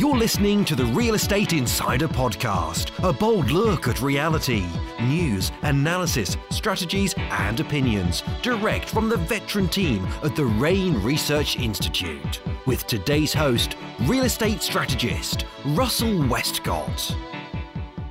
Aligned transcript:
You're 0.00 0.16
listening 0.16 0.64
to 0.64 0.74
the 0.74 0.86
Real 0.86 1.14
Estate 1.14 1.52
Insider 1.52 2.08
Podcast, 2.08 3.06
a 3.06 3.12
bold 3.12 3.50
look 3.50 3.86
at 3.86 4.00
reality, 4.00 4.64
news, 4.98 5.52
analysis, 5.60 6.38
strategies, 6.48 7.14
and 7.18 7.60
opinions, 7.60 8.22
direct 8.40 8.88
from 8.88 9.10
the 9.10 9.18
veteran 9.18 9.68
team 9.68 10.08
at 10.24 10.34
the 10.34 10.46
REIN 10.46 11.02
Research 11.02 11.58
Institute. 11.58 12.40
With 12.64 12.86
today's 12.86 13.34
host, 13.34 13.76
real 14.04 14.24
estate 14.24 14.62
strategist 14.62 15.44
Russell 15.66 16.26
Westcott. 16.28 17.14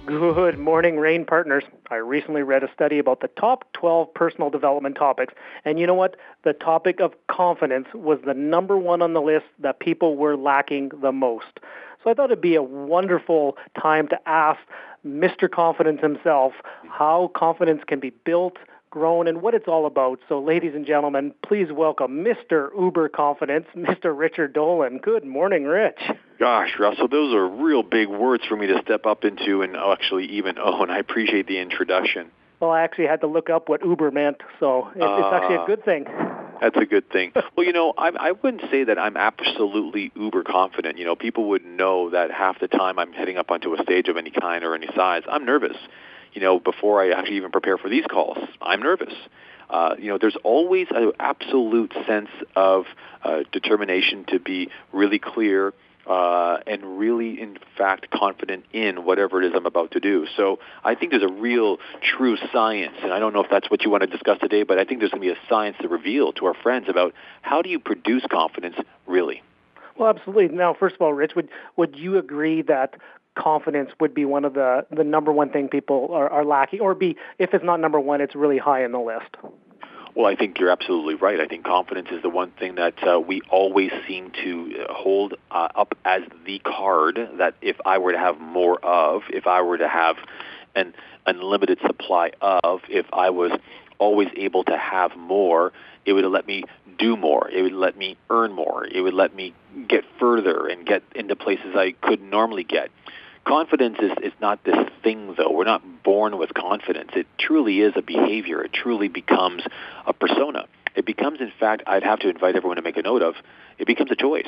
Good 0.10 0.58
morning, 0.58 0.98
REIN 0.98 1.26
partners. 1.26 1.64
I 1.92 1.98
recently 1.98 2.42
read 2.42 2.64
a 2.64 2.74
study 2.74 2.98
about 2.98 3.20
the 3.20 3.28
top 3.28 3.72
12 3.74 4.12
personal 4.16 4.50
development 4.50 4.96
topics, 4.96 5.36
and 5.66 5.80
you 5.80 5.86
know 5.86 5.94
what? 5.94 6.16
The 6.44 6.54
topic 6.54 7.00
of 7.00 7.14
confidence 7.28 7.90
was 7.94 8.18
the 8.26 8.34
number 8.34 8.76
one 8.76 9.04
on 9.04 9.14
the 9.14 9.22
list 9.22 9.46
that 9.60 9.80
people 9.80 10.18
were 10.18 10.36
lacking 10.36 10.90
the 11.00 11.12
most. 11.12 11.60
So 12.04 12.10
I 12.10 12.16
thought 12.16 12.32
it'd 12.32 12.42
be 12.42 12.56
a 12.56 12.64
wonderful 12.64 13.56
time 13.80 14.08
to 14.08 14.18
ask 14.28 14.60
Mr. 15.06 15.48
Confidence 15.48 16.02
himself 16.02 16.54
how 16.90 17.30
confidence 17.36 17.84
can 17.86 18.00
be 18.00 18.10
built, 18.10 18.58
grown, 18.90 19.28
and 19.28 19.42
what 19.42 19.54
it's 19.54 19.68
all 19.68 19.86
about. 19.86 20.20
So, 20.28 20.40
ladies 20.40 20.74
and 20.76 20.86
gentlemen, 20.86 21.34
please 21.46 21.68
welcome 21.72 22.24
Mr. 22.24 22.70
Uber 22.78 23.10
Confidence, 23.10 23.66
Mr. 23.76 24.18
Richard 24.18 24.54
Dolan. 24.54 24.98
Good 24.98 25.26
morning, 25.26 25.66
Rich. 25.66 26.00
Gosh, 26.40 26.72
Russell, 26.80 27.08
those 27.08 27.34
are 27.34 27.48
real 27.48 27.84
big 27.84 28.08
words 28.08 28.44
for 28.48 28.56
me 28.56 28.68
to 28.68 28.82
step 28.82 29.06
up 29.06 29.26
into 29.26 29.62
and 29.62 29.76
actually 29.76 30.26
even 30.26 30.58
own. 30.58 30.90
I 30.90 31.00
appreciate 31.00 31.48
the 31.48 31.60
introduction. 31.60 32.32
Well, 32.60 32.72
I 32.72 32.82
actually 32.82 33.08
had 33.08 33.22
to 33.22 33.28
look 33.28 33.50
up 33.50 33.70
what 33.70 33.84
Uber 33.86 34.12
meant, 34.12 34.38
so 34.60 34.90
it's, 34.94 35.02
uh, 35.02 35.18
it's 35.18 35.34
actually 35.34 35.56
a 35.56 35.66
good 35.66 35.86
thing. 35.86 36.06
That's 36.60 36.76
a 36.76 36.86
good 36.86 37.10
thing. 37.10 37.32
well, 37.56 37.66
you 37.66 37.72
know, 37.72 37.94
I, 37.98 38.10
I 38.10 38.32
wouldn't 38.32 38.64
say 38.70 38.84
that 38.84 39.00
I'm 39.00 39.16
absolutely 39.16 40.12
uber 40.14 40.44
confident. 40.44 40.98
You 40.98 41.06
know, 41.06 41.16
people 41.16 41.50
would 41.50 41.64
know 41.64 42.10
that 42.10 42.32
half 42.32 42.60
the 42.60 42.68
time 42.68 43.00
I'm 43.00 43.14
heading 43.14 43.38
up 43.38 43.50
onto 43.50 43.74
a 43.74 43.84
stage 43.84 44.10
of 44.10 44.18
any 44.18 44.32
kind 44.32 44.66
or 44.66 44.76
any 44.76 44.88
size, 44.94 45.24
I'm 45.30 45.46
nervous 45.46 45.78
you 46.34 46.42
know, 46.42 46.60
before 46.60 47.02
I 47.02 47.12
actually 47.12 47.38
even 47.38 47.52
prepare 47.52 47.78
for 47.78 47.90
these 47.90 48.06
calls. 48.06 48.38
I'm 48.62 48.82
nervous. 48.82 49.14
Uh, 49.70 49.96
you 50.00 50.08
know, 50.08 50.18
there's 50.18 50.38
always 50.44 50.88
an 50.90 51.12
absolute 51.20 51.94
sense 52.08 52.30
of 52.56 52.86
uh, 53.24 53.42
determination 53.52 54.26
to 54.26 54.40
be 54.40 54.70
really 54.92 55.20
clear 55.20 55.74
uh, 56.10 56.58
and 56.66 56.98
really, 56.98 57.40
in 57.40 57.58
fact, 57.78 58.10
confident 58.10 58.66
in 58.74 59.06
whatever 59.06 59.42
it 59.42 59.46
is 59.46 59.54
I'm 59.56 59.68
about 59.68 59.92
to 59.92 60.00
do. 60.00 60.26
So 60.36 60.58
I 60.84 60.96
think 60.96 61.12
there's 61.12 61.24
a 61.24 61.32
real, 61.32 61.78
true 62.02 62.36
science, 62.52 62.96
and 63.04 63.14
I 63.14 63.20
don't 63.20 63.32
know 63.32 63.44
if 63.44 63.50
that's 63.52 63.70
what 63.70 63.84
you 63.84 63.92
want 63.92 64.02
to 64.02 64.08
discuss 64.08 64.40
today, 64.40 64.64
but 64.64 64.80
I 64.80 64.86
think 64.86 65.02
there's 65.02 65.12
going 65.12 65.22
to 65.22 65.34
be 65.34 65.40
a 65.40 65.48
science 65.48 65.78
to 65.82 65.88
reveal 65.88 66.34
to 66.34 66.48
our 66.48 66.56
friends 66.56 66.88
about 66.90 67.14
how 67.44 67.62
do 67.62 67.70
you 67.70 67.80
produce 67.80 68.24
confidence 68.30 68.76
really. 69.06 69.44
Well, 70.00 70.10
absolutely. 70.10 70.48
Now, 70.48 70.74
first 70.74 70.96
of 70.96 71.02
all, 71.02 71.14
Rich, 71.14 71.36
would 71.36 71.50
would 71.76 71.96
you 71.96 72.18
agree 72.18 72.62
that 72.64 72.96
confidence 73.38 73.92
would 74.00 74.14
be 74.14 74.26
one 74.26 74.46
of 74.46 74.54
the, 74.54 74.86
the 74.92 75.04
number 75.04 75.32
one 75.32 75.50
thing 75.50 75.70
people 75.70 76.10
are, 76.12 76.30
are 76.30 76.46
lacking, 76.46 76.82
or 76.82 76.96
be 76.96 77.16
if 77.38 77.54
it's 77.54 77.64
not 77.64 77.80
number 77.80 78.00
one, 78.00 78.22
it's 78.22 78.36
really 78.36 78.58
high 78.58 78.84
in 78.84 78.92
the 78.92 79.00
list. 79.00 79.36
Well, 80.16 80.26
I 80.26 80.36
think 80.36 80.60
you're 80.60 80.72
absolutely 80.72 81.16
right. 81.16 81.40
I 81.40 81.48
think 81.48 81.64
confidence 81.66 82.10
is 82.12 82.22
the 82.22 82.30
one 82.30 82.52
thing 82.52 82.76
that 82.76 82.96
uh, 83.08 83.20
we 83.20 83.42
always 83.50 83.92
seem 84.08 84.32
to 84.44 84.86
hold 84.90 85.36
uh, 85.52 85.70
up 85.76 85.96
as 86.04 86.24
the 86.46 86.60
card 86.60 87.20
that 87.38 87.56
if 87.62 87.78
I 87.86 88.00
were 88.00 88.12
to 88.12 88.18
have 88.18 88.40
more 88.40 88.84
of, 88.84 89.22
if 89.30 89.46
I 89.46 89.62
were 89.62 89.78
to 89.78 89.88
have 89.88 90.18
an 90.76 90.94
unlimited 91.26 91.80
supply 91.86 92.32
of, 92.42 92.82
if 92.90 93.06
I 93.14 93.30
was 93.30 93.52
always 94.00 94.30
able 94.36 94.64
to 94.64 94.78
have 94.78 95.16
more, 95.16 95.72
it 96.06 96.14
would 96.14 96.26
let 96.26 96.48
me 96.48 96.64
do 96.98 97.16
more. 97.16 97.50
It 97.50 97.62
would 97.62 97.74
let 97.74 97.98
me 97.98 98.18
earn 98.30 98.52
more. 98.52 98.86
It 98.86 99.02
would 99.02 99.14
let 99.14 99.36
me 99.36 99.54
get 99.88 100.04
further 100.20 100.68
and 100.68 100.86
get 100.86 101.04
into 101.16 101.36
places 101.36 101.76
I 101.76 101.94
couldn't 102.02 102.30
normally 102.30 102.64
get. 102.64 102.90
Confidence 103.46 103.98
is, 104.02 104.12
is 104.22 104.34
not 104.42 104.64
this 104.64 104.78
thing, 105.04 105.36
though. 105.38 105.52
We're 105.52 105.64
not 105.64 106.04
born 106.04 106.38
with 106.38 106.54
confidence. 106.54 107.12
It 107.16 107.28
truly 107.38 107.80
is 107.82 107.94
a 107.96 108.02
behavior. 108.02 108.62
It 108.62 108.74
truly 108.74 109.08
becomes 109.08 109.64
a 110.06 110.14
persona. 110.14 110.66
It 110.96 111.06
becomes, 111.06 111.40
in 111.40 111.52
fact, 111.60 111.84
I'd 111.88 112.04
have 112.04 112.20
to 112.20 112.30
invite 112.30 112.56
everyone 112.56 112.78
to 112.78 112.82
make 112.82 112.98
a 112.98 113.02
note 113.02 113.22
of, 113.22 113.36
it 113.78 113.88
becomes 113.88 114.12
a 114.12 114.16
choice 114.16 114.48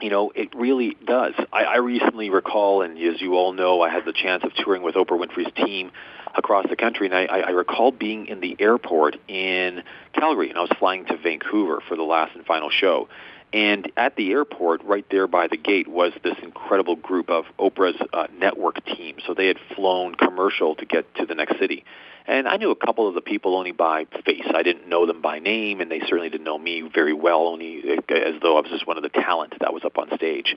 you 0.00 0.10
know, 0.10 0.32
it 0.34 0.54
really 0.54 0.96
does. 1.06 1.34
I, 1.52 1.64
I 1.64 1.76
recently 1.76 2.30
recall, 2.30 2.82
and 2.82 2.98
as 2.98 3.20
you 3.20 3.34
all 3.34 3.52
know, 3.52 3.82
I 3.82 3.90
had 3.90 4.04
the 4.04 4.12
chance 4.12 4.42
of 4.44 4.54
touring 4.54 4.82
with 4.82 4.94
Oprah 4.94 5.18
Winfrey's 5.18 5.52
team 5.54 5.90
across 6.34 6.68
the 6.68 6.76
country, 6.76 7.06
and 7.06 7.14
I, 7.14 7.24
I 7.24 7.50
recall 7.50 7.92
being 7.92 8.26
in 8.26 8.40
the 8.40 8.56
airport 8.58 9.16
in 9.28 9.82
Calgary, 10.12 10.48
and 10.48 10.58
I 10.58 10.62
was 10.62 10.70
flying 10.78 11.04
to 11.06 11.16
Vancouver 11.16 11.80
for 11.88 11.96
the 11.96 12.02
last 12.02 12.34
and 12.36 12.44
final 12.44 12.70
show. 12.70 13.08
And 13.52 13.90
at 13.96 14.14
the 14.14 14.30
airport, 14.30 14.84
right 14.84 15.04
there 15.10 15.26
by 15.26 15.48
the 15.48 15.56
gate, 15.56 15.88
was 15.88 16.12
this 16.22 16.36
incredible 16.42 16.94
group 16.94 17.30
of 17.30 17.46
Oprah's 17.58 18.00
uh, 18.12 18.28
network 18.38 18.84
team. 18.84 19.16
So 19.26 19.34
they 19.34 19.48
had 19.48 19.58
flown 19.74 20.14
commercial 20.14 20.76
to 20.76 20.84
get 20.84 21.12
to 21.16 21.26
the 21.26 21.34
next 21.34 21.58
city. 21.58 21.84
And 22.26 22.46
I 22.46 22.58
knew 22.58 22.70
a 22.70 22.76
couple 22.76 23.08
of 23.08 23.14
the 23.14 23.20
people 23.20 23.56
only 23.56 23.72
by 23.72 24.06
face. 24.24 24.46
I 24.54 24.62
didn't 24.62 24.88
know 24.88 25.04
them 25.04 25.20
by 25.20 25.40
name, 25.40 25.80
and 25.80 25.90
they 25.90 25.98
certainly 26.00 26.28
didn't 26.28 26.44
know 26.44 26.58
me 26.58 26.82
very 26.82 27.12
well, 27.12 27.48
only 27.48 27.82
uh, 27.90 28.14
as 28.14 28.40
though 28.40 28.56
I 28.56 28.60
was 28.60 28.70
just 28.70 28.86
one 28.86 28.96
of 28.96 29.02
the 29.02 29.08
talent 29.08 29.54
that 29.60 29.74
was 29.74 29.84
up 29.84 29.98
on 29.98 30.14
stage. 30.14 30.56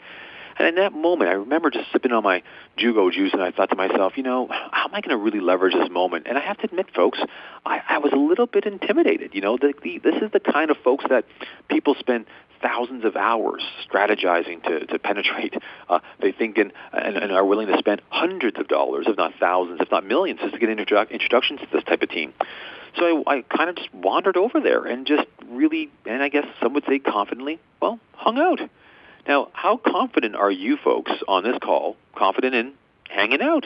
And 0.58 0.68
in 0.68 0.76
that 0.76 0.94
moment, 0.94 1.30
I 1.30 1.34
remember 1.34 1.70
just 1.70 1.92
sipping 1.92 2.12
on 2.12 2.24
my 2.24 2.44
Jugo 2.78 3.10
juice, 3.12 3.34
and 3.34 3.42
I 3.42 3.52
thought 3.52 3.70
to 3.70 3.76
myself, 3.76 4.14
you 4.18 4.24
know, 4.24 4.48
how 4.50 4.86
am 4.86 4.94
I 4.94 5.02
going 5.02 5.18
to 5.18 5.18
really 5.18 5.40
leverage 5.40 5.74
this 5.74 5.90
moment? 5.90 6.28
And 6.28 6.38
I 6.38 6.42
have 6.42 6.58
to 6.60 6.66
admit, 6.66 6.88
folks, 6.94 7.20
I, 7.66 7.82
I 7.90 7.98
was 7.98 8.14
a 8.14 8.18
little 8.18 8.46
bit 8.46 8.66
intimidated. 8.66 9.32
You 9.34 9.42
know, 9.42 9.58
the, 9.58 9.74
the, 9.82 10.00
this 10.00 10.22
is 10.22 10.32
the 10.32 10.40
kind 10.40 10.70
of 10.70 10.78
folks 10.78 11.06
that 11.10 11.26
people 11.70 11.96
spend 12.00 12.26
thousands 12.62 13.04
of 13.04 13.16
hours 13.16 13.62
strategizing 13.88 14.64
to, 14.64 14.86
to 14.86 14.98
penetrate. 14.98 15.56
Uh, 15.90 16.00
they 16.22 16.32
think 16.32 16.58
in, 16.58 16.72
and, 16.94 17.18
and 17.18 17.32
are 17.32 17.46
willing 17.46 17.68
to 17.68 17.78
spend 17.78 18.02
hundreds 18.10 18.58
of 18.58 18.68
dollars, 18.68 19.06
if 19.08 19.18
not 19.18 19.34
thousands, 19.40 19.82
if 19.82 19.92
not 19.92 20.06
millions, 20.06 20.40
just 20.40 20.54
to 20.54 20.60
get 20.60 20.70
introdu- 20.70 21.10
introductions 21.10 21.60
to 21.60 21.68
this 21.74 21.84
type 21.84 22.02
of 22.02 22.10
team. 22.10 22.34
So 22.98 23.24
I, 23.28 23.38
I 23.38 23.42
kind 23.42 23.70
of 23.70 23.76
just 23.76 23.94
wandered 23.94 24.38
over 24.38 24.62
there 24.62 24.86
and 24.86 25.06
just 25.06 25.28
really, 25.50 25.90
and 26.06 26.24
I 26.24 26.30
guess 26.30 26.46
some 26.62 26.74
would 26.74 26.86
say 26.88 27.00
confidently, 27.00 27.60
well, 27.82 28.00
hung 28.14 28.38
out. 28.38 28.62
Now, 29.28 29.50
how 29.54 29.78
confident 29.78 30.36
are 30.36 30.52
you 30.52 30.78
folks 30.84 31.12
on 31.28 31.44
this 31.44 31.58
call? 31.62 31.96
Confident 32.16 32.56
in 32.56 32.74
hanging 33.10 33.42
out? 33.42 33.66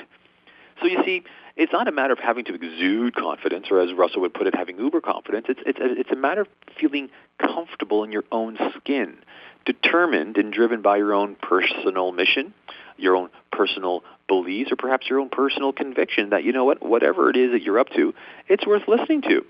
So 0.81 0.87
you 0.87 1.01
see, 1.03 1.23
it's 1.55 1.73
not 1.73 1.87
a 1.87 1.91
matter 1.91 2.13
of 2.13 2.19
having 2.19 2.45
to 2.45 2.53
exude 2.53 3.15
confidence, 3.15 3.67
or 3.71 3.79
as 3.79 3.91
Russell 3.93 4.21
would 4.21 4.33
put 4.33 4.45
it, 4.45 4.55
having 4.55 4.77
uber 4.77 5.01
confidence. 5.01 5.47
It's 5.49 5.59
it's 5.65 5.79
it's 5.81 6.11
a 6.11 6.15
matter 6.15 6.41
of 6.41 6.47
feeling 6.79 7.09
comfortable 7.39 8.03
in 8.03 8.11
your 8.11 8.23
own 8.31 8.57
skin, 8.77 9.17
determined 9.65 10.37
and 10.37 10.53
driven 10.53 10.83
by 10.83 10.97
your 10.97 11.13
own 11.13 11.35
personal 11.35 12.11
mission, 12.11 12.53
your 12.97 13.15
own 13.15 13.29
personal 13.51 14.03
beliefs, 14.27 14.71
or 14.71 14.75
perhaps 14.75 15.09
your 15.09 15.19
own 15.19 15.29
personal 15.29 15.73
conviction 15.73 16.29
that 16.29 16.43
you 16.43 16.51
know 16.51 16.65
what, 16.65 16.83
whatever 16.83 17.29
it 17.31 17.35
is 17.35 17.51
that 17.53 17.63
you're 17.63 17.79
up 17.79 17.89
to, 17.89 18.13
it's 18.47 18.67
worth 18.67 18.87
listening 18.87 19.23
to. 19.23 19.43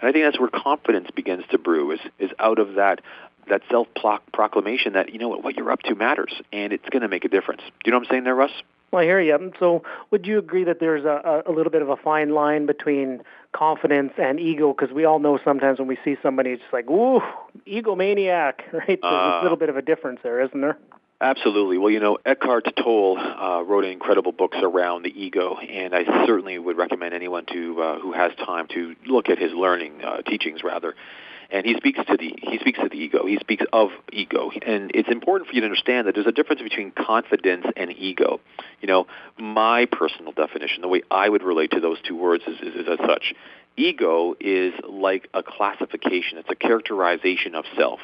And 0.00 0.08
I 0.08 0.12
think 0.12 0.24
that's 0.24 0.40
where 0.40 0.48
confidence 0.48 1.10
begins 1.14 1.44
to 1.50 1.58
brew 1.58 1.90
is 1.90 2.00
is 2.18 2.30
out 2.38 2.58
of 2.58 2.76
that 2.76 3.02
that 3.48 3.62
self 3.70 3.88
proclamation 4.32 4.92
that 4.94 5.12
you 5.12 5.18
know 5.18 5.28
what 5.28 5.42
what 5.44 5.56
you're 5.56 5.70
up 5.70 5.82
to 5.82 5.94
matters 5.94 6.32
and 6.52 6.72
it's 6.72 6.88
going 6.90 7.02
to 7.02 7.08
make 7.08 7.24
a 7.24 7.28
difference. 7.28 7.62
Do 7.62 7.72
you 7.86 7.92
know 7.92 7.98
what 7.98 8.06
I'm 8.06 8.10
saying 8.10 8.24
there, 8.24 8.34
Russ? 8.34 8.52
Well, 8.90 9.02
I 9.02 9.04
hear 9.04 9.20
you. 9.20 9.52
So, 9.60 9.84
would 10.10 10.26
you 10.26 10.38
agree 10.38 10.64
that 10.64 10.80
there's 10.80 11.04
a, 11.04 11.42
a 11.46 11.52
little 11.52 11.70
bit 11.70 11.82
of 11.82 11.90
a 11.90 11.96
fine 11.96 12.30
line 12.30 12.66
between 12.66 13.22
confidence 13.52 14.12
and 14.18 14.40
ego? 14.40 14.74
Because 14.76 14.92
we 14.92 15.04
all 15.04 15.20
know 15.20 15.38
sometimes 15.44 15.78
when 15.78 15.86
we 15.86 15.96
see 16.04 16.16
somebody, 16.22 16.50
it's 16.50 16.62
just 16.62 16.72
like, 16.72 16.90
"ooh, 16.90 17.20
egomaniac," 17.68 18.54
right? 18.72 18.86
There's 18.86 18.98
uh, 19.02 19.38
a 19.40 19.42
little 19.42 19.56
bit 19.56 19.68
of 19.68 19.76
a 19.76 19.82
difference 19.82 20.20
there, 20.24 20.40
isn't 20.40 20.60
there? 20.60 20.76
Absolutely. 21.20 21.76
Well, 21.76 21.90
you 21.90 22.00
know, 22.00 22.18
Eckhart 22.24 22.66
Tolle 22.76 23.18
uh, 23.18 23.62
wrote 23.62 23.84
incredible 23.84 24.32
books 24.32 24.56
around 24.60 25.02
the 25.02 25.10
ego, 25.10 25.56
and 25.56 25.94
I 25.94 26.26
certainly 26.26 26.58
would 26.58 26.78
recommend 26.78 27.14
anyone 27.14 27.44
to 27.52 27.82
uh, 27.82 27.98
who 28.00 28.12
has 28.12 28.32
time 28.44 28.66
to 28.74 28.96
look 29.06 29.28
at 29.28 29.38
his 29.38 29.52
learning 29.52 30.02
uh, 30.02 30.22
teachings, 30.22 30.64
rather 30.64 30.94
and 31.50 31.66
he 31.66 31.74
speaks 31.76 31.98
to 32.06 32.16
the 32.16 32.34
he 32.42 32.58
speaks 32.58 32.78
to 32.78 32.88
the 32.88 32.96
ego. 32.96 33.09
He 33.30 33.38
speaks 33.38 33.64
of 33.72 33.90
ego, 34.12 34.50
and 34.66 34.90
it's 34.92 35.08
important 35.08 35.48
for 35.48 35.54
you 35.54 35.60
to 35.60 35.64
understand 35.64 36.08
that 36.08 36.16
there's 36.16 36.26
a 36.26 36.32
difference 36.32 36.62
between 36.62 36.90
confidence 36.90 37.64
and 37.76 37.92
ego. 37.96 38.40
You 38.80 38.88
know, 38.88 39.06
my 39.38 39.86
personal 39.86 40.32
definition, 40.32 40.82
the 40.82 40.88
way 40.88 41.02
I 41.12 41.28
would 41.28 41.44
relate 41.44 41.70
to 41.70 41.80
those 41.80 41.98
two 42.00 42.16
words 42.16 42.42
is, 42.48 42.58
is, 42.58 42.74
is 42.74 42.88
as 42.88 42.98
such. 43.06 43.32
Ego 43.76 44.34
is 44.40 44.74
like 44.82 45.28
a 45.32 45.44
classification. 45.44 46.38
It's 46.38 46.50
a 46.50 46.56
characterization 46.56 47.54
of 47.54 47.66
self. 47.76 48.00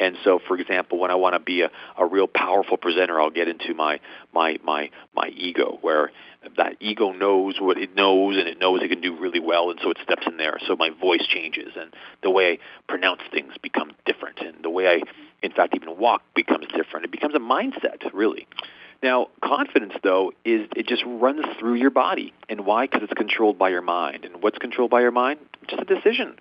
And 0.00 0.16
so, 0.24 0.40
for 0.48 0.58
example, 0.58 0.98
when 0.98 1.10
I 1.10 1.14
want 1.14 1.34
to 1.34 1.40
be 1.40 1.60
a, 1.60 1.70
a 1.98 2.06
real 2.06 2.26
powerful 2.26 2.78
presenter, 2.78 3.20
I'll 3.20 3.30
get 3.30 3.46
into 3.46 3.74
my 3.74 4.00
my 4.34 4.58
my 4.64 4.90
my 5.14 5.28
ego, 5.28 5.78
where 5.82 6.10
that 6.56 6.76
ego 6.80 7.12
knows 7.12 7.60
what 7.60 7.76
it 7.76 7.94
knows, 7.94 8.38
and 8.38 8.48
it 8.48 8.58
knows 8.58 8.80
it 8.82 8.88
can 8.88 9.02
do 9.02 9.16
really 9.16 9.40
well, 9.40 9.70
and 9.70 9.78
so 9.82 9.90
it 9.90 9.98
steps 10.02 10.26
in 10.26 10.38
there. 10.38 10.58
So 10.66 10.74
my 10.74 10.88
voice 10.88 11.26
changes, 11.28 11.74
and 11.78 11.92
the 12.22 12.30
way 12.30 12.52
I 12.52 12.58
pronounce 12.88 13.20
things 13.30 13.52
becomes 13.62 13.92
different, 14.06 14.40
and 14.40 14.64
the 14.64 14.70
way 14.70 14.88
I, 14.88 15.02
in 15.42 15.52
fact, 15.52 15.74
even 15.76 15.98
walk 15.98 16.22
becomes 16.34 16.66
different. 16.74 17.04
It 17.04 17.12
becomes 17.12 17.34
a 17.34 17.38
mindset, 17.38 17.98
really. 18.14 18.48
Now, 19.02 19.28
confidence, 19.42 19.94
though, 20.02 20.32
is 20.44 20.68
it 20.76 20.86
just 20.86 21.02
runs 21.06 21.44
through 21.58 21.74
your 21.74 21.90
body. 21.90 22.34
And 22.48 22.66
why? 22.66 22.86
Because 22.86 23.02
it's 23.02 23.14
controlled 23.14 23.58
by 23.58 23.70
your 23.70 23.80
mind. 23.80 24.24
And 24.24 24.42
what's 24.42 24.58
controlled 24.58 24.90
by 24.90 25.00
your 25.00 25.10
mind? 25.10 25.40
Just 25.68 25.82
a 25.82 25.84
decision. 25.86 26.36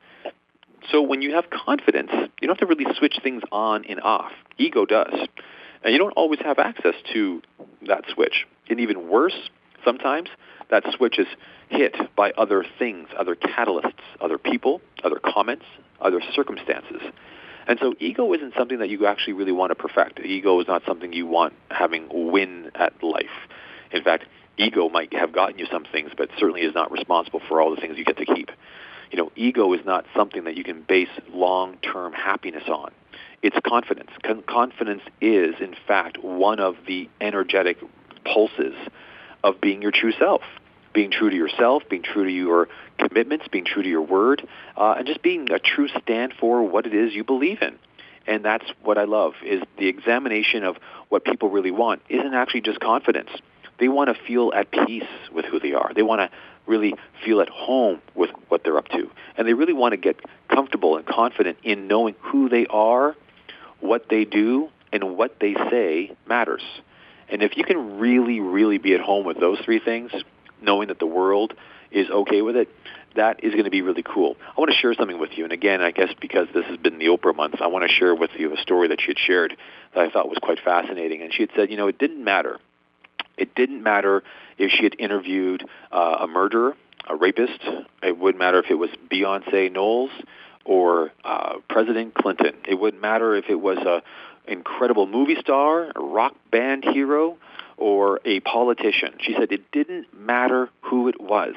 So 0.91 1.01
when 1.01 1.21
you 1.21 1.33
have 1.36 1.50
confidence, 1.50 2.12
you 2.13 2.47
don't 2.47 2.59
have 2.59 2.68
to 2.68 2.75
really 2.75 2.91
switch 2.97 3.19
things 3.21 3.44
on 3.51 3.86
and 3.86 4.00
off. 4.01 4.31
Ego 4.57 4.86
does. 4.86 5.13
And 5.83 5.94
you 5.94 6.00
don't 6.00 6.12
always 6.12 6.39
have 6.41 6.59
access 6.59 6.95
to 7.13 7.41
that 7.88 8.03
switch. 8.13 8.45
And 8.69 8.80
even 8.80 9.09
worse, 9.09 9.50
sometimes 9.86 10.30
that 10.69 10.83
switch 10.95 11.19
is 11.19 11.27
hit 11.69 11.95
by 12.15 12.31
other 12.31 12.65
things, 12.77 13.07
other 13.18 13.36
catalysts, 13.36 13.94
other 14.21 14.38
people, 14.38 14.81
other 15.03 15.19
comments, 15.24 15.65
other 16.01 16.21
circumstances. 16.33 17.01
And 17.68 17.77
so 17.80 17.94
ego 18.00 18.33
isn't 18.33 18.56
something 18.57 18.80
that 18.80 18.89
you 18.89 19.06
actually 19.06 19.33
really 19.33 19.51
want 19.51 19.69
to 19.69 19.75
perfect. 19.75 20.19
Ego 20.19 20.59
is 20.59 20.68
not 20.68 20.81
something 20.88 21.13
you 21.13 21.27
want 21.27 21.53
having 21.69 22.07
win 22.12 22.71
at 22.75 23.01
life. 23.03 23.25
In 23.91 24.03
fact, 24.03 24.25
ego 24.57 24.89
might 24.89 25.13
have 25.13 25.31
gotten 25.31 25.59
you 25.59 25.68
some 25.71 25.86
things, 25.91 26.12
but 26.18 26.30
certainly 26.39 26.62
is 26.62 26.74
not 26.74 26.91
responsible 26.91 27.41
for 27.47 27.62
all 27.62 27.74
the 27.74 27.80
things 27.80 27.97
you 27.97 28.06
get 28.06 28.18
to 28.18 28.25
keep. 28.25 28.50
You 29.11 29.17
know, 29.17 29.31
ego 29.35 29.73
is 29.73 29.85
not 29.85 30.06
something 30.15 30.44
that 30.44 30.56
you 30.56 30.63
can 30.63 30.81
base 30.81 31.09
long-term 31.31 32.13
happiness 32.13 32.63
on. 32.67 32.91
It's 33.41 33.57
confidence. 33.65 34.11
Con- 34.23 34.44
confidence 34.44 35.01
is, 35.21 35.56
in 35.59 35.75
fact, 35.88 36.23
one 36.23 36.59
of 36.59 36.75
the 36.88 37.09
energetic 37.21 37.77
pulses 38.25 38.75
of 39.44 39.61
being 39.61 39.81
your 39.81 39.91
true 39.91 40.11
self 40.11 40.41
being 40.94 41.11
true 41.11 41.29
to 41.29 41.35
yourself, 41.35 41.83
being 41.89 42.01
true 42.01 42.23
to 42.23 42.31
your 42.31 42.67
commitments, 42.97 43.47
being 43.47 43.65
true 43.65 43.83
to 43.83 43.89
your 43.89 44.01
word, 44.01 44.47
uh, 44.75 44.95
and 44.97 45.07
just 45.07 45.21
being 45.21 45.51
a 45.51 45.59
true 45.59 45.88
stand 46.01 46.33
for 46.39 46.63
what 46.63 46.85
it 46.85 46.94
is 46.94 47.13
you 47.13 47.23
believe 47.23 47.62
in. 47.62 47.77
And 48.27 48.44
that's 48.44 48.65
what 48.83 48.97
I 48.97 49.05
love 49.05 49.33
is 49.44 49.62
the 49.77 49.88
examination 49.88 50.63
of 50.63 50.77
what 51.09 51.23
people 51.23 51.50
really 51.50 51.71
want 51.71 52.01
isn't 52.09 52.33
actually 52.33 52.62
just 52.62 52.79
confidence. 52.79 53.29
They 53.79 53.87
want 53.87 54.15
to 54.15 54.23
feel 54.25 54.51
at 54.53 54.71
peace 54.71 55.07
with 55.31 55.45
who 55.45 55.59
they 55.59 55.73
are. 55.73 55.91
They 55.93 56.01
want 56.01 56.19
to 56.19 56.37
really 56.67 56.93
feel 57.25 57.41
at 57.41 57.49
home 57.49 58.01
with 58.15 58.29
what 58.47 58.63
they're 58.63 58.77
up 58.77 58.87
to. 58.89 59.09
And 59.37 59.47
they 59.47 59.53
really 59.53 59.73
want 59.73 59.93
to 59.93 59.97
get 59.97 60.19
comfortable 60.47 60.97
and 60.97 61.05
confident 61.05 61.57
in 61.63 61.87
knowing 61.87 62.15
who 62.19 62.49
they 62.49 62.65
are, 62.67 63.15
what 63.79 64.09
they 64.09 64.25
do, 64.25 64.69
and 64.91 65.17
what 65.17 65.39
they 65.39 65.53
say 65.53 66.15
matters. 66.27 66.63
And 67.29 67.41
if 67.43 67.57
you 67.57 67.63
can 67.63 67.99
really, 67.99 68.39
really 68.39 68.77
be 68.77 68.93
at 68.93 69.01
home 69.01 69.25
with 69.25 69.39
those 69.39 69.59
three 69.59 69.79
things, 69.79 70.11
knowing 70.61 70.87
that 70.89 70.99
the 70.99 71.05
world 71.05 71.53
is 71.91 72.09
okay 72.09 72.41
with 72.41 72.55
it, 72.55 72.69
that 73.15 73.43
is 73.43 73.53
going 73.53 73.65
to 73.65 73.71
be 73.71 73.81
really 73.81 74.03
cool. 74.03 74.35
I 74.55 74.59
want 74.59 74.71
to 74.71 74.77
share 74.77 74.93
something 74.93 75.19
with 75.19 75.31
you. 75.37 75.43
And 75.43 75.53
again, 75.53 75.81
I 75.81 75.91
guess 75.91 76.09
because 76.19 76.47
this 76.53 76.65
has 76.65 76.77
been 76.77 76.99
the 76.99 77.07
Oprah 77.07 77.35
month, 77.35 77.55
I 77.61 77.67
want 77.67 77.89
to 77.89 77.93
share 77.93 78.13
with 78.13 78.31
you 78.37 78.53
a 78.53 78.57
story 78.57 78.89
that 78.89 79.01
she 79.01 79.07
had 79.07 79.17
shared 79.17 79.57
that 79.95 80.03
I 80.03 80.09
thought 80.09 80.29
was 80.29 80.37
quite 80.41 80.59
fascinating. 80.63 81.21
And 81.21 81.33
she 81.33 81.43
had 81.43 81.49
said, 81.55 81.71
you 81.71 81.77
know, 81.77 81.87
it 81.87 81.97
didn't 81.97 82.23
matter. 82.23 82.59
It 83.39 83.56
didn't 83.56 83.81
matter 83.81 84.24
if 84.57 84.69
she 84.71 84.83
had 84.83 84.95
interviewed 85.00 85.65
uh, 85.91 86.18
a 86.19 86.27
murderer, 86.27 86.75
a 87.07 87.15
rapist. 87.15 87.62
It 88.03 88.18
wouldn't 88.18 88.39
matter 88.39 88.59
if 88.59 88.69
it 88.69 88.75
was 88.75 88.89
Beyonce 89.09 89.71
Knowles 89.71 90.12
or 90.65 91.12
uh, 91.24 91.56
President 91.69 92.13
Clinton. 92.13 92.53
It 92.68 92.75
wouldn't 92.75 93.01
matter 93.01 93.36
if 93.36 93.45
it 93.50 93.59
was 93.59 93.77
a 93.77 94.03
incredible 94.45 95.07
movie 95.07 95.38
star, 95.39 95.91
a 95.95 96.00
rock 96.00 96.36
band 96.51 96.83
hero, 96.83 97.38
or 97.77 98.19
a 98.25 98.41
politician. 98.41 99.15
She 99.21 99.33
said 99.33 99.51
it 99.51 99.71
didn't 99.71 100.07
matter 100.13 100.69
who 100.81 101.07
it 101.07 101.21
was. 101.21 101.56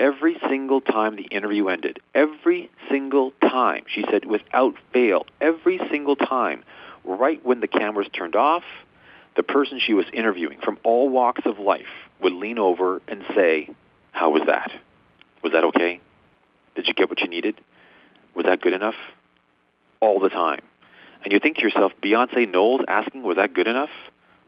Every 0.00 0.36
single 0.48 0.80
time 0.80 1.16
the 1.16 1.24
interview 1.24 1.68
ended, 1.68 2.00
every 2.14 2.70
single 2.90 3.32
time, 3.40 3.84
she 3.86 4.04
said 4.10 4.24
without 4.24 4.74
fail, 4.92 5.26
every 5.40 5.78
single 5.90 6.16
time, 6.16 6.64
right 7.04 7.44
when 7.44 7.60
the 7.60 7.68
cameras 7.68 8.08
turned 8.12 8.34
off, 8.34 8.64
the 9.36 9.42
person 9.42 9.80
she 9.80 9.94
was 9.94 10.06
interviewing 10.12 10.58
from 10.62 10.78
all 10.84 11.08
walks 11.08 11.42
of 11.44 11.58
life 11.58 11.86
would 12.20 12.32
lean 12.32 12.58
over 12.58 13.02
and 13.08 13.24
say, 13.34 13.68
how 14.12 14.30
was 14.30 14.42
that? 14.46 14.70
Was 15.42 15.52
that 15.52 15.64
okay? 15.64 16.00
Did 16.74 16.86
you 16.86 16.94
get 16.94 17.08
what 17.08 17.20
you 17.20 17.28
needed? 17.28 17.60
Was 18.34 18.46
that 18.46 18.60
good 18.60 18.72
enough? 18.72 18.94
All 20.00 20.20
the 20.20 20.28
time. 20.28 20.60
And 21.22 21.32
you 21.32 21.40
think 21.40 21.56
to 21.56 21.62
yourself, 21.62 21.92
Beyonce 22.02 22.50
Knowles 22.50 22.82
asking, 22.86 23.22
was 23.22 23.36
that 23.36 23.54
good 23.54 23.66
enough? 23.66 23.90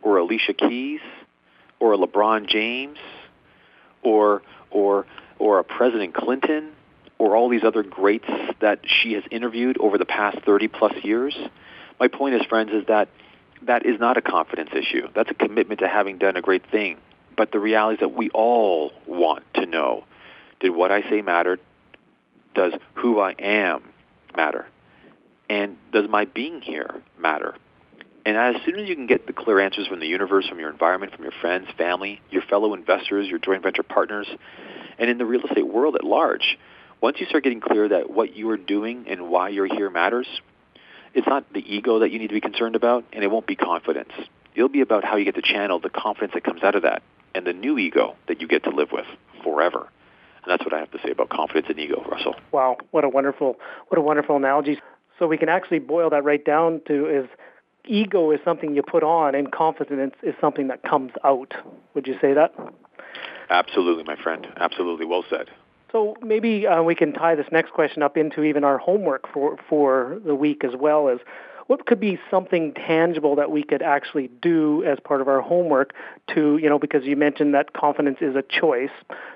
or 0.06 0.18
Alicia 0.18 0.54
Keys 0.54 1.00
or 1.80 1.92
a 1.92 1.98
LeBron 1.98 2.48
James 2.48 2.98
or 4.02 4.42
or 4.70 5.04
or 5.38 5.58
a 5.58 5.64
President 5.64 6.14
Clinton 6.14 6.72
or 7.18 7.34
all 7.34 7.48
these 7.48 7.64
other 7.64 7.82
greats 7.82 8.28
that 8.60 8.80
she 8.84 9.14
has 9.14 9.24
interviewed 9.30 9.78
over 9.78 9.98
the 9.98 10.04
past 10.04 10.38
30 10.44 10.68
plus 10.68 10.92
years. 11.02 11.36
My 11.98 12.08
point 12.08 12.34
is, 12.34 12.44
friends, 12.44 12.70
is 12.72 12.86
that 12.88 13.08
that 13.62 13.86
is 13.86 13.98
not 13.98 14.16
a 14.16 14.22
confidence 14.22 14.70
issue. 14.74 15.08
That's 15.14 15.30
a 15.30 15.34
commitment 15.34 15.80
to 15.80 15.88
having 15.88 16.18
done 16.18 16.36
a 16.36 16.42
great 16.42 16.68
thing. 16.70 16.98
But 17.36 17.52
the 17.52 17.58
reality 17.58 17.94
is 17.94 18.00
that 18.00 18.16
we 18.16 18.30
all 18.30 18.92
want 19.06 19.44
to 19.54 19.66
know, 19.66 20.04
did 20.60 20.70
what 20.70 20.90
I 20.90 21.02
say 21.02 21.22
matter? 21.22 21.58
Does 22.54 22.72
who 22.94 23.20
I 23.20 23.32
am 23.32 23.82
matter? 24.36 24.66
And 25.48 25.76
does 25.92 26.08
my 26.08 26.24
being 26.24 26.62
here 26.62 27.02
matter? 27.18 27.54
And 28.24 28.36
as 28.36 28.56
soon 28.64 28.80
as 28.80 28.88
you 28.88 28.96
can 28.96 29.06
get 29.06 29.26
the 29.26 29.32
clear 29.32 29.60
answers 29.60 29.86
from 29.86 30.00
the 30.00 30.06
universe, 30.06 30.48
from 30.48 30.58
your 30.58 30.70
environment, 30.70 31.14
from 31.14 31.22
your 31.22 31.34
friends, 31.40 31.68
family, 31.78 32.20
your 32.30 32.42
fellow 32.42 32.74
investors, 32.74 33.28
your 33.28 33.38
joint 33.38 33.62
venture 33.62 33.84
partners, 33.84 34.26
and 34.98 35.08
in 35.08 35.18
the 35.18 35.24
real 35.24 35.42
estate 35.42 35.66
world 35.66 35.94
at 35.94 36.02
large, 36.02 36.58
once 37.00 37.20
you 37.20 37.26
start 37.26 37.44
getting 37.44 37.60
clear 37.60 37.88
that 37.88 38.10
what 38.10 38.34
you 38.34 38.50
are 38.50 38.56
doing 38.56 39.04
and 39.06 39.28
why 39.28 39.50
you're 39.50 39.66
here 39.72 39.90
matters, 39.90 40.26
it's 41.16 41.26
not 41.26 41.50
the 41.54 41.64
ego 41.66 42.00
that 42.00 42.10
you 42.10 42.18
need 42.18 42.28
to 42.28 42.34
be 42.34 42.42
concerned 42.42 42.76
about, 42.76 43.04
and 43.12 43.24
it 43.24 43.30
won't 43.30 43.46
be 43.46 43.56
confidence. 43.56 44.12
It'll 44.54 44.68
be 44.68 44.82
about 44.82 45.02
how 45.02 45.16
you 45.16 45.24
get 45.24 45.34
to 45.36 45.42
channel 45.42 45.80
the 45.80 45.88
confidence 45.88 46.34
that 46.34 46.44
comes 46.44 46.62
out 46.62 46.74
of 46.74 46.82
that 46.82 47.02
and 47.34 47.46
the 47.46 47.54
new 47.54 47.78
ego 47.78 48.16
that 48.28 48.40
you 48.42 48.46
get 48.46 48.64
to 48.64 48.70
live 48.70 48.88
with 48.92 49.06
forever. 49.42 49.88
And 50.44 50.52
that's 50.52 50.62
what 50.62 50.74
I 50.74 50.78
have 50.78 50.90
to 50.90 50.98
say 51.02 51.10
about 51.10 51.30
confidence 51.30 51.66
and 51.70 51.78
ego, 51.78 52.04
Russell. 52.06 52.36
Wow, 52.52 52.76
what 52.90 53.04
a 53.04 53.08
wonderful, 53.08 53.56
what 53.88 53.98
a 53.98 54.02
wonderful 54.02 54.36
analogy. 54.36 54.78
So 55.18 55.26
we 55.26 55.38
can 55.38 55.48
actually 55.48 55.78
boil 55.78 56.10
that 56.10 56.22
right 56.22 56.44
down 56.44 56.82
to 56.86 57.08
is 57.08 57.26
ego 57.86 58.30
is 58.30 58.40
something 58.44 58.74
you 58.74 58.82
put 58.82 59.02
on 59.02 59.34
and 59.34 59.50
confidence 59.50 60.14
is 60.22 60.34
something 60.38 60.68
that 60.68 60.82
comes 60.82 61.12
out. 61.24 61.54
Would 61.94 62.06
you 62.06 62.16
say 62.20 62.34
that? 62.34 62.52
Absolutely, 63.48 64.04
my 64.04 64.16
friend. 64.22 64.46
Absolutely. 64.58 65.06
Well 65.06 65.24
said. 65.30 65.48
So 65.92 66.16
maybe 66.22 66.66
uh, 66.66 66.82
we 66.82 66.94
can 66.94 67.12
tie 67.12 67.34
this 67.34 67.46
next 67.52 67.72
question 67.72 68.02
up 68.02 68.16
into 68.16 68.42
even 68.42 68.64
our 68.64 68.78
homework 68.78 69.32
for, 69.32 69.56
for 69.68 70.20
the 70.24 70.34
week 70.34 70.64
as 70.64 70.72
well 70.78 71.08
as 71.08 71.18
what 71.66 71.86
could 71.86 71.98
be 71.98 72.18
something 72.30 72.72
tangible 72.74 73.34
that 73.36 73.50
we 73.50 73.62
could 73.62 73.82
actually 73.82 74.30
do 74.40 74.84
as 74.84 74.98
part 75.00 75.20
of 75.20 75.28
our 75.28 75.40
homework 75.40 75.94
to, 76.32 76.58
you 76.58 76.68
know, 76.68 76.78
because 76.78 77.04
you 77.04 77.16
mentioned 77.16 77.54
that 77.54 77.72
confidence 77.72 78.18
is 78.20 78.36
a 78.36 78.42
choice. 78.42 78.90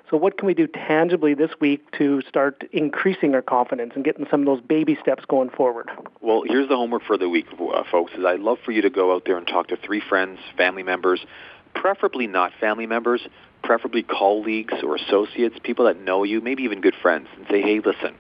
So 0.08 0.16
what 0.16 0.38
can 0.38 0.46
we 0.46 0.54
do 0.54 0.66
tangibly 0.66 1.34
this 1.34 1.50
week 1.60 1.90
to 1.98 2.22
start 2.22 2.64
increasing 2.72 3.34
our 3.34 3.42
confidence 3.42 3.92
and 3.94 4.04
getting 4.04 4.26
some 4.30 4.40
of 4.40 4.46
those 4.46 4.60
baby 4.60 4.96
steps 5.00 5.24
going 5.28 5.50
forward? 5.50 5.90
Well, 6.20 6.42
here's 6.46 6.68
the 6.68 6.76
homework 6.76 7.02
for 7.04 7.18
the 7.18 7.28
week, 7.28 7.46
uh, 7.52 7.82
folks. 7.90 8.12
Is 8.12 8.24
I'd 8.24 8.40
love 8.40 8.58
for 8.64 8.72
you 8.72 8.82
to 8.82 8.90
go 8.90 9.14
out 9.14 9.24
there 9.26 9.36
and 9.36 9.46
talk 9.46 9.68
to 9.68 9.76
three 9.76 10.02
friends, 10.08 10.38
family 10.56 10.82
members, 10.82 11.20
preferably 11.74 12.26
not 12.26 12.52
family 12.60 12.86
members, 12.86 13.20
preferably 13.62 14.02
colleagues 14.02 14.74
or 14.82 14.96
associates, 14.96 15.56
people 15.62 15.86
that 15.86 16.00
know 16.00 16.24
you, 16.24 16.40
maybe 16.40 16.62
even 16.64 16.80
good 16.80 16.94
friends, 17.00 17.28
and 17.36 17.46
say, 17.50 17.62
hey, 17.62 17.80
listen, 17.84 18.14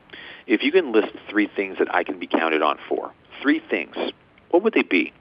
if 0.46 0.62
you 0.62 0.72
can 0.72 0.92
list 0.92 1.12
three 1.28 1.48
things 1.54 1.78
that 1.78 1.92
I 1.94 2.04
can 2.04 2.18
be 2.18 2.26
counted 2.26 2.62
on 2.62 2.78
for, 2.88 3.12
three 3.42 3.60
things, 3.70 3.96
what 4.50 4.62
would 4.62 4.74
they 4.74 4.82
be? 4.82 5.12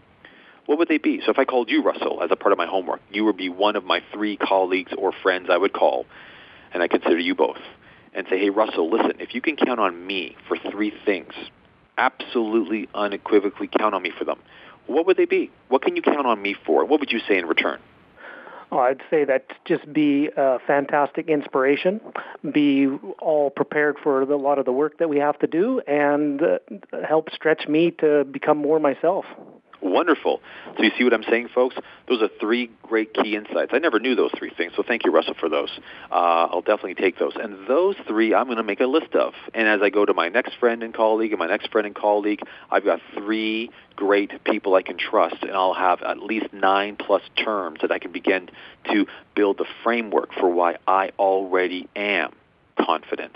What 0.65 0.77
would 0.77 0.87
they 0.87 0.97
be? 0.97 1.21
So 1.25 1.31
if 1.31 1.39
I 1.39 1.45
called 1.45 1.69
you, 1.69 1.81
Russell, 1.83 2.21
as 2.21 2.29
a 2.31 2.35
part 2.35 2.51
of 2.51 2.57
my 2.57 2.67
homework, 2.67 3.01
you 3.11 3.25
would 3.25 3.37
be 3.37 3.49
one 3.49 3.75
of 3.75 3.83
my 3.83 4.01
three 4.13 4.37
colleagues 4.37 4.91
or 4.97 5.11
friends 5.23 5.47
I 5.51 5.57
would 5.57 5.73
call, 5.73 6.05
and 6.73 6.83
I 6.83 6.87
consider 6.87 7.17
you 7.17 7.33
both, 7.33 7.57
and 8.13 8.27
say, 8.29 8.39
hey, 8.39 8.49
Russell, 8.49 8.89
listen, 8.89 9.13
if 9.19 9.33
you 9.33 9.41
can 9.41 9.55
count 9.55 9.79
on 9.79 10.05
me 10.05 10.35
for 10.47 10.57
three 10.71 10.93
things, 11.05 11.33
absolutely 11.97 12.87
unequivocally 12.93 13.67
count 13.67 13.95
on 13.95 14.03
me 14.03 14.11
for 14.17 14.25
them, 14.25 14.39
what 14.87 15.05
would 15.05 15.17
they 15.17 15.25
be? 15.25 15.51
What 15.67 15.81
can 15.81 15.95
you 15.95 16.01
count 16.01 16.25
on 16.25 16.41
me 16.41 16.55
for? 16.65 16.85
What 16.85 16.99
would 16.99 17.11
you 17.11 17.19
say 17.27 17.37
in 17.37 17.45
return? 17.45 17.79
I'd 18.71 19.01
say 19.09 19.25
that 19.25 19.45
just 19.65 19.91
be 19.91 20.29
a 20.35 20.59
fantastic 20.67 21.27
inspiration, 21.27 21.99
be 22.51 22.87
all 23.19 23.49
prepared 23.49 23.97
for 24.03 24.25
the, 24.25 24.35
a 24.35 24.35
lot 24.35 24.59
of 24.59 24.65
the 24.65 24.71
work 24.71 24.99
that 24.99 25.09
we 25.09 25.17
have 25.17 25.39
to 25.39 25.47
do, 25.47 25.81
and 25.87 26.41
uh, 26.41 26.57
help 27.07 27.31
stretch 27.31 27.67
me 27.67 27.91
to 27.99 28.25
become 28.25 28.57
more 28.57 28.79
myself. 28.79 29.25
Wonderful. 29.81 30.41
So 30.75 30.83
you 30.83 30.91
see 30.97 31.05
what 31.05 31.13
I'm 31.13 31.23
saying, 31.23 31.49
folks? 31.55 31.75
Those 32.07 32.21
are 32.21 32.29
three 32.39 32.69
great 32.83 33.13
key 33.13 33.35
insights. 33.35 33.71
I 33.73 33.79
never 33.79 33.99
knew 33.99 34.13
those 34.13 34.31
three 34.37 34.49
things, 34.49 34.73
so 34.75 34.83
thank 34.83 35.05
you, 35.05 35.11
Russell, 35.11 35.35
for 35.39 35.47
those. 35.47 35.69
Uh, 36.11 36.47
I'll 36.51 36.61
definitely 36.61 36.95
take 36.95 37.17
those. 37.17 37.33
And 37.35 37.65
those 37.67 37.95
three 38.05 38.33
I'm 38.33 38.45
going 38.45 38.57
to 38.57 38.63
make 38.63 38.81
a 38.81 38.87
list 38.87 39.15
of. 39.15 39.33
And 39.53 39.67
as 39.67 39.81
I 39.81 39.89
go 39.89 40.05
to 40.05 40.13
my 40.13 40.27
next 40.27 40.55
friend 40.55 40.83
and 40.83 40.93
colleague 40.93 41.31
and 41.31 41.39
my 41.39 41.47
next 41.47 41.71
friend 41.71 41.87
and 41.87 41.95
colleague, 41.95 42.41
I've 42.69 42.83
got 42.83 42.99
three 43.15 43.71
great 43.95 44.43
people 44.43 44.75
I 44.75 44.81
can 44.81 44.97
trust, 44.97 45.43
and 45.43 45.51
I'll 45.51 45.73
have 45.73 46.01
at 46.01 46.21
least 46.21 46.51
nine 46.51 46.97
plus 46.97 47.21
terms 47.37 47.79
that 47.81 47.91
I 47.91 47.99
can 47.99 48.11
begin 48.11 48.49
to 48.91 49.05
build 49.33 49.57
the 49.57 49.65
framework 49.83 50.33
for 50.33 50.49
why 50.49 50.75
I 50.87 51.11
already 51.17 51.87
am 51.95 52.33
confident. 52.77 53.35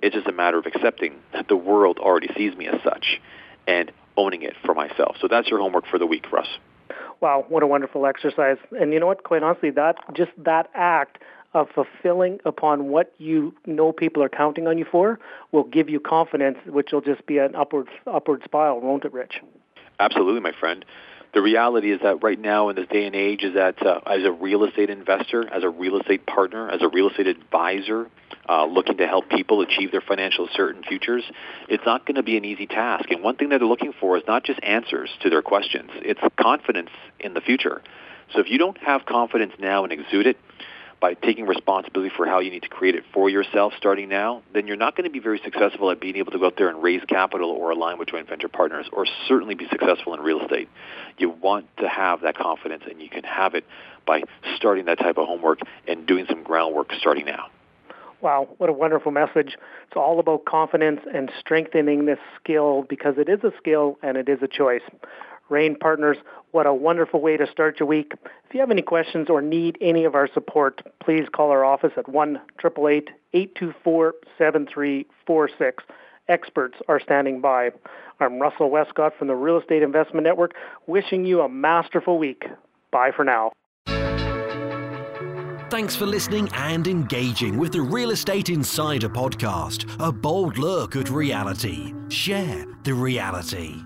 It's 0.00 0.14
just 0.14 0.26
a 0.26 0.32
matter 0.32 0.58
of 0.58 0.66
accepting 0.66 1.14
that 1.32 1.48
the 1.48 1.56
world 1.56 1.98
already 1.98 2.28
sees 2.36 2.56
me 2.56 2.66
as 2.66 2.82
such. 2.82 3.20
And 3.66 3.92
owning 4.16 4.42
it 4.42 4.54
for 4.64 4.74
myself. 4.74 5.16
So 5.20 5.28
that's 5.28 5.48
your 5.48 5.58
homework 5.58 5.86
for 5.86 5.98
the 5.98 6.06
week, 6.06 6.30
Russ. 6.32 6.48
Wow, 7.20 7.44
what 7.48 7.62
a 7.62 7.66
wonderful 7.66 8.06
exercise. 8.06 8.56
And 8.72 8.92
you 8.92 9.00
know 9.00 9.06
what, 9.06 9.22
quite 9.22 9.42
honestly, 9.42 9.70
that 9.70 9.96
just 10.14 10.32
that 10.38 10.68
act 10.74 11.18
of 11.54 11.68
fulfilling 11.74 12.40
upon 12.44 12.88
what 12.88 13.12
you 13.18 13.54
know 13.66 13.92
people 13.92 14.22
are 14.22 14.28
counting 14.28 14.66
on 14.66 14.78
you 14.78 14.86
for 14.90 15.18
will 15.52 15.64
give 15.64 15.88
you 15.88 16.00
confidence, 16.00 16.58
which 16.66 16.90
will 16.92 17.00
just 17.00 17.24
be 17.26 17.38
an 17.38 17.54
upward 17.54 17.88
upward 18.06 18.42
spiral, 18.44 18.80
won't 18.80 19.04
it, 19.04 19.12
Rich? 19.12 19.40
Absolutely, 20.00 20.40
my 20.40 20.52
friend. 20.58 20.84
The 21.34 21.40
reality 21.40 21.90
is 21.90 22.00
that 22.02 22.22
right 22.22 22.38
now 22.38 22.68
in 22.68 22.76
this 22.76 22.86
day 22.88 23.06
and 23.06 23.16
age 23.16 23.42
is 23.42 23.54
that 23.54 23.84
uh, 23.84 24.00
as 24.06 24.24
a 24.24 24.30
real 24.30 24.64
estate 24.64 24.90
investor, 24.90 25.48
as 25.48 25.62
a 25.62 25.68
real 25.68 25.98
estate 25.98 26.26
partner, 26.26 26.68
as 26.68 26.82
a 26.82 26.88
real 26.88 27.08
estate 27.08 27.26
advisor, 27.26 28.08
uh, 28.48 28.66
looking 28.66 28.98
to 28.98 29.06
help 29.06 29.28
people 29.30 29.62
achieve 29.62 29.92
their 29.92 30.02
financial 30.02 30.48
certain 30.54 30.82
futures, 30.82 31.24
it's 31.68 31.84
not 31.86 32.04
going 32.04 32.16
to 32.16 32.22
be 32.22 32.36
an 32.36 32.44
easy 32.44 32.66
task. 32.66 33.10
And 33.10 33.22
one 33.22 33.36
thing 33.36 33.48
that 33.48 33.58
they're 33.58 33.68
looking 33.68 33.94
for 33.98 34.18
is 34.18 34.24
not 34.26 34.44
just 34.44 34.60
answers 34.62 35.10
to 35.22 35.30
their 35.30 35.42
questions; 35.42 35.90
it's 35.94 36.20
confidence 36.38 36.90
in 37.18 37.32
the 37.32 37.40
future. 37.40 37.82
So 38.34 38.40
if 38.40 38.50
you 38.50 38.58
don't 38.58 38.78
have 38.78 39.06
confidence 39.06 39.52
now 39.58 39.84
and 39.84 39.92
exude 39.92 40.26
it, 40.26 40.38
by 41.02 41.14
taking 41.14 41.46
responsibility 41.46 42.14
for 42.16 42.26
how 42.26 42.38
you 42.38 42.48
need 42.48 42.62
to 42.62 42.68
create 42.68 42.94
it 42.94 43.02
for 43.12 43.28
yourself 43.28 43.72
starting 43.76 44.08
now, 44.08 44.40
then 44.54 44.68
you're 44.68 44.76
not 44.76 44.96
going 44.96 45.04
to 45.04 45.10
be 45.10 45.18
very 45.18 45.40
successful 45.44 45.90
at 45.90 46.00
being 46.00 46.14
able 46.16 46.30
to 46.30 46.38
go 46.38 46.46
out 46.46 46.54
there 46.56 46.68
and 46.68 46.80
raise 46.80 47.02
capital 47.08 47.50
or 47.50 47.72
align 47.72 47.98
with 47.98 48.08
joint 48.08 48.28
venture 48.28 48.48
partners 48.48 48.86
or 48.92 49.04
certainly 49.26 49.56
be 49.56 49.66
successful 49.68 50.14
in 50.14 50.20
real 50.20 50.40
estate. 50.40 50.68
You 51.18 51.30
want 51.30 51.66
to 51.78 51.88
have 51.88 52.20
that 52.20 52.38
confidence 52.38 52.84
and 52.88 53.02
you 53.02 53.10
can 53.10 53.24
have 53.24 53.56
it 53.56 53.64
by 54.06 54.22
starting 54.54 54.84
that 54.84 55.00
type 55.00 55.18
of 55.18 55.26
homework 55.26 55.58
and 55.88 56.06
doing 56.06 56.24
some 56.30 56.44
groundwork 56.44 56.92
starting 57.00 57.26
now. 57.26 57.48
Wow, 58.20 58.48
what 58.58 58.70
a 58.70 58.72
wonderful 58.72 59.10
message. 59.10 59.56
It's 59.88 59.96
all 59.96 60.20
about 60.20 60.44
confidence 60.44 61.00
and 61.12 61.32
strengthening 61.40 62.06
this 62.06 62.20
skill 62.40 62.86
because 62.88 63.14
it 63.18 63.28
is 63.28 63.40
a 63.42 63.50
skill 63.58 63.98
and 64.04 64.16
it 64.16 64.28
is 64.28 64.38
a 64.40 64.48
choice. 64.48 64.82
REIN 65.52 65.76
Partners, 65.76 66.16
what 66.50 66.66
a 66.66 66.74
wonderful 66.74 67.20
way 67.20 67.36
to 67.36 67.46
start 67.46 67.78
your 67.78 67.88
week. 67.88 68.12
If 68.14 68.54
you 68.54 68.60
have 68.60 68.70
any 68.70 68.82
questions 68.82 69.28
or 69.30 69.40
need 69.40 69.78
any 69.80 70.04
of 70.04 70.14
our 70.14 70.28
support, 70.32 70.80
please 71.04 71.28
call 71.30 71.50
our 71.50 71.64
office 71.64 71.92
at 71.96 72.08
1 72.08 72.40
824 72.64 74.14
7346. 74.38 75.84
Experts 76.28 76.78
are 76.88 77.00
standing 77.00 77.40
by. 77.40 77.70
I'm 78.20 78.40
Russell 78.40 78.70
Westcott 78.70 79.12
from 79.18 79.28
the 79.28 79.34
Real 79.34 79.58
Estate 79.58 79.82
Investment 79.82 80.24
Network, 80.24 80.52
wishing 80.86 81.26
you 81.26 81.40
a 81.42 81.48
masterful 81.48 82.18
week. 82.18 82.44
Bye 82.90 83.10
for 83.14 83.24
now. 83.24 83.52
Thanks 85.70 85.96
for 85.96 86.04
listening 86.04 86.50
and 86.52 86.86
engaging 86.86 87.56
with 87.58 87.72
the 87.72 87.80
Real 87.80 88.10
Estate 88.10 88.50
Insider 88.50 89.08
podcast, 89.08 89.90
a 89.98 90.12
bold 90.12 90.58
look 90.58 90.96
at 90.96 91.08
reality. 91.08 91.94
Share 92.10 92.66
the 92.84 92.92
reality. 92.92 93.82